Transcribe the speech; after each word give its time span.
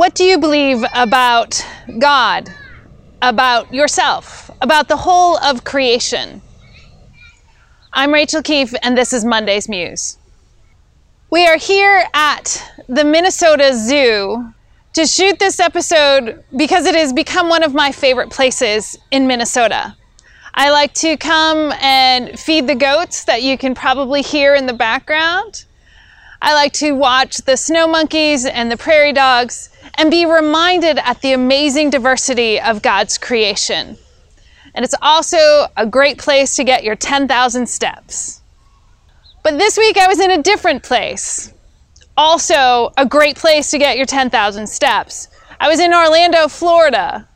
What 0.00 0.14
do 0.14 0.24
you 0.24 0.38
believe 0.38 0.82
about 0.94 1.62
God, 1.98 2.48
about 3.20 3.74
yourself, 3.74 4.50
about 4.62 4.88
the 4.88 4.96
whole 4.96 5.36
of 5.36 5.62
creation? 5.62 6.40
I'm 7.92 8.10
Rachael 8.10 8.40
Keefe, 8.40 8.72
and 8.82 8.96
this 8.96 9.12
is 9.12 9.26
Monday's 9.26 9.68
Muse. 9.68 10.16
We 11.28 11.46
are 11.46 11.58
here 11.58 12.06
at 12.14 12.72
the 12.88 13.04
Minnesota 13.04 13.74
Zoo 13.74 14.54
to 14.94 15.06
shoot 15.06 15.38
this 15.38 15.60
episode 15.60 16.44
because 16.56 16.86
it 16.86 16.94
has 16.94 17.12
become 17.12 17.50
one 17.50 17.62
of 17.62 17.74
my 17.74 17.92
favorite 17.92 18.30
places 18.30 18.96
in 19.10 19.26
Minnesota. 19.26 19.94
I 20.54 20.70
like 20.70 20.94
to 20.94 21.18
come 21.18 21.72
and 21.72 22.40
feed 22.40 22.66
the 22.66 22.74
goats 22.74 23.24
that 23.24 23.42
you 23.42 23.58
can 23.58 23.74
probably 23.74 24.22
hear 24.22 24.54
in 24.54 24.64
the 24.64 24.72
background. 24.72 25.66
I 26.40 26.54
like 26.54 26.72
to 26.74 26.92
watch 26.92 27.36
the 27.36 27.58
snow 27.58 27.86
monkeys 27.86 28.46
and 28.46 28.72
the 28.72 28.78
prairie 28.78 29.12
dogs 29.12 29.68
and 30.00 30.10
be 30.10 30.24
reminded 30.24 30.98
at 30.98 31.20
the 31.20 31.34
amazing 31.34 31.90
diversity 31.90 32.58
of 32.58 32.80
God's 32.80 33.18
creation. 33.18 33.98
And 34.74 34.82
it's 34.82 34.94
also 35.02 35.66
a 35.76 35.84
great 35.84 36.16
place 36.16 36.56
to 36.56 36.64
get 36.64 36.84
your 36.84 36.96
10,000 36.96 37.66
steps. 37.66 38.40
But 39.42 39.58
this 39.58 39.76
week 39.76 39.98
I 39.98 40.08
was 40.08 40.18
in 40.18 40.30
a 40.30 40.42
different 40.42 40.82
place. 40.82 41.52
Also, 42.16 42.94
a 42.96 43.04
great 43.04 43.36
place 43.36 43.70
to 43.72 43.78
get 43.78 43.98
your 43.98 44.06
10,000 44.06 44.66
steps. 44.66 45.28
I 45.60 45.68
was 45.68 45.80
in 45.80 45.92
Orlando, 45.92 46.48
Florida, 46.48 47.28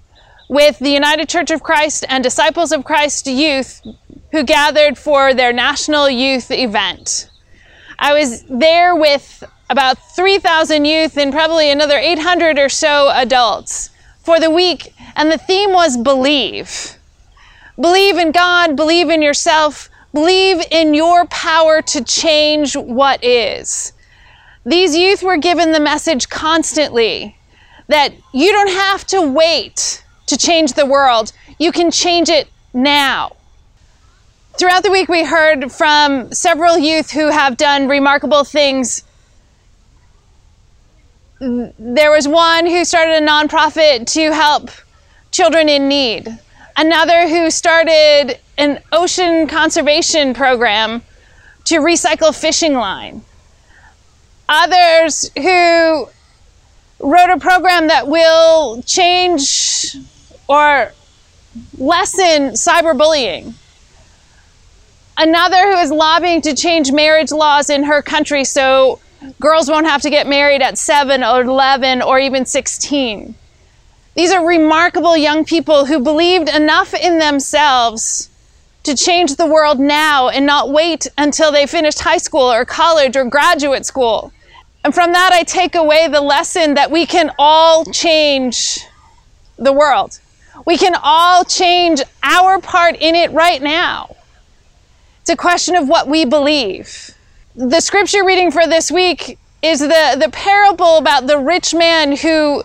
with 0.49 0.79
the 0.79 0.89
United 0.89 1.29
Church 1.29 1.51
of 1.51 1.63
Christ 1.63 2.07
and 2.09 2.25
Disciples 2.25 2.73
of 2.73 2.83
Christ 2.83 3.27
youth 3.27 3.83
who 4.33 4.43
gathered 4.43 4.97
for 4.97 5.35
their 5.35 5.53
national 5.53 6.09
youth 6.09 6.51
event. 6.51 7.29
I 7.99 8.15
was 8.15 8.43
there 8.45 8.97
with 8.97 9.45
about 9.75 9.99
3,000 10.15 10.85
youth 10.85 11.17
and 11.19 11.33
probably 11.33 11.69
another 11.69 11.99
800 11.99 12.61
or 12.61 12.69
so 12.69 13.11
adults 13.13 13.91
for 14.23 14.39
the 14.39 14.49
week, 14.49 14.95
and 15.17 15.33
the 15.33 15.37
theme 15.37 15.73
was 15.73 15.97
believe. 15.97 16.97
Believe 17.81 18.17
in 18.17 18.31
God, 18.31 18.77
believe 18.77 19.11
in 19.11 19.21
yourself, 19.21 19.91
believe 20.13 20.65
in 20.71 20.95
your 20.95 21.27
power 21.27 21.83
to 21.83 22.05
change 22.05 22.77
what 22.77 23.25
is. 23.25 23.93
These 24.65 24.97
youth 24.97 25.25
were 25.25 25.39
given 25.39 25.73
the 25.73 25.81
message 25.81 26.29
constantly 26.29 27.37
that 27.89 28.13
you 28.33 28.53
don't 28.53 28.71
have 28.71 29.05
to 29.09 29.23
wait 29.23 30.05
to 30.27 30.37
change 30.37 30.75
the 30.75 30.87
world, 30.87 31.33
you 31.59 31.73
can 31.73 31.91
change 31.91 32.29
it 32.29 32.49
now. 32.73 33.35
Throughout 34.57 34.85
the 34.85 34.91
week, 34.93 35.09
we 35.09 35.25
heard 35.25 35.73
from 35.73 36.33
several 36.33 36.79
youth 36.79 37.11
who 37.11 37.31
have 37.31 37.57
done 37.57 37.89
remarkable 37.89 38.45
things. 38.45 39.03
There 41.45 42.11
was 42.11 42.27
one 42.27 42.65
who 42.65 42.87
started 42.87 43.23
a 43.23 43.27
nonprofit 43.27 44.11
to 44.15 44.33
help 44.33 44.71
children 45.31 45.69
in 45.69 45.89
need, 45.89 46.39
another 46.75 47.29
who 47.29 47.51
started 47.51 48.39
an 48.57 48.81
ocean 48.93 49.47
conservation 49.47 50.33
program 50.33 51.03
to 51.65 51.81
recycle 51.81 52.35
fishing 52.35 52.73
line, 52.73 53.23
others 54.49 55.31
who 55.37 56.09
wrote 57.01 57.31
a 57.31 57.39
program 57.39 57.89
that 57.89 58.09
will 58.09 58.81
change 58.83 59.97
or 60.49 60.93
lessen 61.77 62.53
cyberbullying. 62.53 63.53
Another 65.19 65.73
who 65.73 65.79
is 65.79 65.91
lobbying 65.91 66.41
to 66.41 66.55
change 66.55 66.91
marriage 66.91 67.33
laws 67.33 67.69
in 67.69 67.85
her 67.85 68.01
country 68.01 68.45
so 68.45 68.99
girls 69.41 69.69
won't 69.69 69.87
have 69.87 70.03
to 70.03 70.11
get 70.11 70.27
married 70.27 70.63
at 70.63 70.79
7 70.79 71.23
or 71.23 71.43
11 71.43 72.03
or 72.03 72.19
even 72.19 72.47
16. 72.47 73.35
These 74.15 74.33
are 74.33 74.47
remarkable 74.47 75.17
young 75.17 75.45
people 75.45 75.87
who 75.87 76.01
believed 76.01 76.49
enough 76.49 76.95
in 76.95 77.19
themselves 77.19 78.31
to 78.85 78.95
change 78.95 79.37
the 79.37 79.47
world 79.47 79.81
now 79.81 80.29
and 80.29 80.47
not 80.47 80.71
wait 80.71 81.07
until 81.19 81.51
they 81.51 81.67
finished 81.67 82.01
high 82.01 82.19
school 82.19 82.53
or 82.53 82.65
college 82.65 83.17
or 83.17 83.25
graduate 83.25 83.87
school. 83.87 84.33
And 84.85 84.95
from 84.95 85.13
that, 85.13 85.33
I 85.33 85.43
take 85.43 85.75
away 85.75 86.09
the 86.09 86.21
lesson 86.21 86.75
that 86.75 86.91
we 86.91 87.07
can 87.07 87.33
all 87.39 87.85
change 87.87 88.81
the 89.57 89.73
world. 89.73 90.21
We 90.67 90.77
can 90.77 90.95
all 91.03 91.45
change 91.45 92.03
our 92.23 92.61
part 92.61 92.97
in 93.01 93.15
it 93.15 93.33
right 93.33 93.63
now. 93.63 94.15
It's 95.23 95.31
a 95.31 95.37
question 95.37 95.75
of 95.75 95.89
what 95.89 96.07
we 96.07 96.27
believe. 96.27 97.15
The 97.57 97.81
scripture 97.81 98.25
reading 98.25 98.51
for 98.51 98.67
this 98.67 98.91
week 98.91 99.39
is 99.63 99.79
the, 99.79 100.17
the 100.21 100.29
parable 100.33 100.97
about 100.99 101.29
the 101.29 101.39
rich 101.39 101.73
man 101.73 102.17
who 102.17 102.65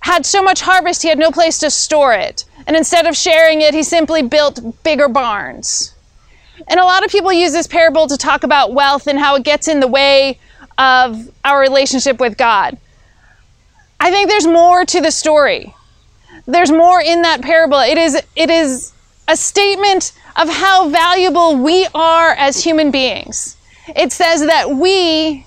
had 0.00 0.26
so 0.26 0.42
much 0.42 0.60
harvest 0.60 1.02
he 1.02 1.08
had 1.08 1.18
no 1.18 1.30
place 1.30 1.58
to 1.60 1.70
store 1.70 2.12
it. 2.12 2.44
And 2.66 2.76
instead 2.76 3.06
of 3.06 3.16
sharing 3.16 3.62
it, 3.62 3.72
he 3.72 3.82
simply 3.82 4.20
built 4.20 4.60
bigger 4.82 5.08
barns. 5.08 5.94
And 6.68 6.78
a 6.78 6.84
lot 6.84 7.06
of 7.06 7.10
people 7.10 7.32
use 7.32 7.52
this 7.52 7.66
parable 7.66 8.06
to 8.06 8.18
talk 8.18 8.42
about 8.44 8.74
wealth 8.74 9.06
and 9.06 9.18
how 9.18 9.36
it 9.36 9.44
gets 9.44 9.66
in 9.66 9.80
the 9.80 9.86
way 9.86 10.38
of 10.76 11.30
our 11.42 11.58
relationship 11.58 12.20
with 12.20 12.36
God. 12.36 12.76
I 13.98 14.10
think 14.10 14.28
there's 14.28 14.46
more 14.46 14.84
to 14.84 15.00
the 15.00 15.10
story. 15.10 15.74
There's 16.44 16.70
more 16.70 17.00
in 17.00 17.22
that 17.22 17.40
parable. 17.40 17.78
It 17.78 17.96
is, 17.96 18.22
it 18.36 18.50
is 18.50 18.92
a 19.26 19.38
statement 19.38 20.12
of 20.36 20.50
how 20.50 20.90
valuable 20.90 21.56
we 21.56 21.86
are 21.94 22.32
as 22.32 22.62
human 22.62 22.90
beings. 22.90 23.54
It 23.96 24.12
says 24.12 24.44
that 24.46 24.70
we, 24.70 25.46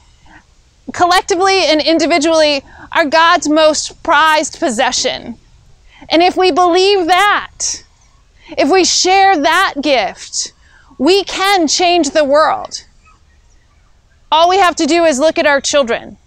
collectively 0.94 1.66
and 1.66 1.82
individually, 1.82 2.64
are 2.96 3.06
God's 3.06 3.48
most 3.48 4.02
prized 4.04 4.60
possession. 4.60 5.38
And 6.10 6.22
if 6.22 6.36
we 6.36 6.52
believe 6.52 7.08
that, 7.08 7.84
if 8.58 8.70
we 8.70 8.84
share 8.84 9.38
that 9.38 9.76
gift, 9.82 10.54
we 10.98 11.24
can 11.24 11.68
change 11.68 12.10
the 12.10 12.26
world. 12.26 12.86
All 14.32 14.50
we 14.50 14.58
have 14.58 14.76
to 14.78 14.86
do 14.86 15.06
is 15.06 15.20
look 15.20 15.38
at 15.38 15.46
our 15.46 15.62
children 15.62 16.18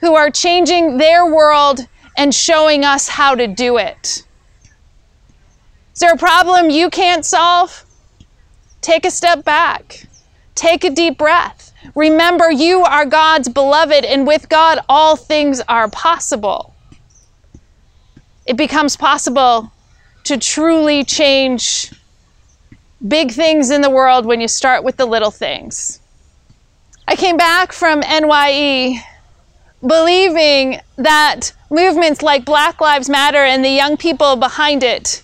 who 0.00 0.14
are 0.14 0.30
changing 0.30 0.98
their 0.98 1.26
world 1.26 1.86
and 2.16 2.34
showing 2.34 2.84
us 2.84 3.08
how 3.08 3.34
to 3.34 3.46
do 3.46 3.76
it. 3.76 4.24
Is 5.94 6.00
there 6.00 6.12
a 6.12 6.18
problem 6.18 6.70
you 6.70 6.90
can't 6.90 7.24
solve? 7.24 7.84
Take 8.80 9.04
a 9.04 9.10
step 9.10 9.44
back. 9.44 10.05
Take 10.56 10.82
a 10.84 10.90
deep 10.90 11.18
breath. 11.18 11.72
Remember, 11.94 12.50
you 12.50 12.82
are 12.82 13.06
God's 13.06 13.48
beloved, 13.48 14.04
and 14.04 14.26
with 14.26 14.48
God, 14.48 14.80
all 14.88 15.14
things 15.14 15.60
are 15.68 15.88
possible. 15.88 16.74
It 18.46 18.56
becomes 18.56 18.96
possible 18.96 19.70
to 20.24 20.38
truly 20.38 21.04
change 21.04 21.92
big 23.06 23.30
things 23.30 23.70
in 23.70 23.82
the 23.82 23.90
world 23.90 24.24
when 24.26 24.40
you 24.40 24.48
start 24.48 24.82
with 24.82 24.96
the 24.96 25.06
little 25.06 25.30
things. 25.30 26.00
I 27.06 27.14
came 27.14 27.36
back 27.36 27.72
from 27.72 28.00
NYE 28.00 29.04
believing 29.86 30.80
that 30.96 31.52
movements 31.70 32.22
like 32.22 32.44
Black 32.44 32.80
Lives 32.80 33.08
Matter 33.08 33.44
and 33.44 33.64
the 33.64 33.70
young 33.70 33.96
people 33.96 34.36
behind 34.36 34.82
it 34.82 35.22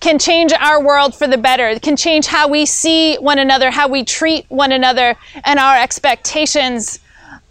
can 0.00 0.18
change 0.18 0.52
our 0.52 0.82
world 0.82 1.14
for 1.14 1.26
the 1.28 1.38
better. 1.38 1.78
Can 1.78 1.96
change 1.96 2.26
how 2.26 2.48
we 2.48 2.66
see 2.66 3.16
one 3.16 3.38
another, 3.38 3.70
how 3.70 3.86
we 3.88 4.04
treat 4.04 4.46
one 4.48 4.72
another, 4.72 5.14
and 5.44 5.58
our 5.58 5.76
expectations 5.76 6.98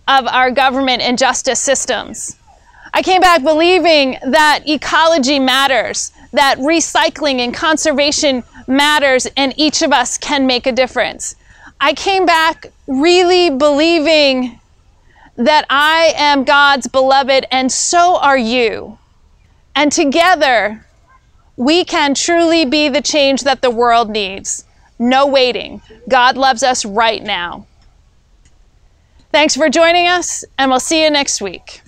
of 0.07 0.25
our 0.27 0.49
government 0.49 1.01
and 1.01 1.17
justice 1.17 1.59
systems. 1.59 2.35
I 2.93 3.03
came 3.03 3.21
back 3.21 3.43
believing 3.43 4.17
that 4.23 4.63
ecology 4.67 5.37
matters, 5.37 6.11
that 6.33 6.57
recycling 6.57 7.39
and 7.39 7.53
conservation 7.53 8.43
matters, 8.67 9.27
and 9.37 9.53
each 9.57 9.83
of 9.83 9.93
us 9.93 10.17
can 10.17 10.47
make 10.47 10.65
a 10.65 10.71
difference. 10.71 11.35
I 11.79 11.93
came 11.93 12.25
back 12.25 12.71
really 12.87 13.51
believing 13.51 14.59
that 15.35 15.65
I 15.69 16.13
am 16.17 16.43
God's 16.43 16.87
beloved, 16.87 17.45
and 17.51 17.71
so 17.71 18.17
are 18.17 18.37
you. 18.37 18.97
And 19.75 19.91
together, 19.91 20.85
we 21.59 21.83
can 21.83 22.13
truly 22.13 22.63
be 22.63 22.87
the 22.87 23.01
change 23.01 23.41
that 23.41 23.61
the 23.61 23.69
world 23.69 24.09
needs. 24.09 24.63
No 24.97 25.27
waiting. 25.27 25.81
God 26.07 26.37
loves 26.37 26.63
us 26.63 26.85
right 26.85 27.21
now. 27.21 27.67
Thanks 29.33 29.57
for 29.57 29.69
joining 29.69 30.07
us, 30.07 30.45
and 30.57 30.71
we'll 30.71 30.79
see 30.79 31.03
you 31.03 31.11
next 31.11 31.41
week. 31.41 31.81